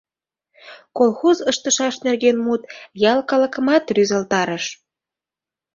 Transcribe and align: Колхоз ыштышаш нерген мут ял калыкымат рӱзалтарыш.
Колхоз 0.97 1.37
ыштышаш 1.51 1.95
нерген 2.05 2.37
мут 2.45 2.61
ял 3.11 3.19
калыкымат 3.29 3.83
рӱзалтарыш. 3.95 4.65